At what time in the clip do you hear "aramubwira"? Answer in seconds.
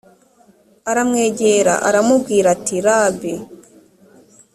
1.89-2.47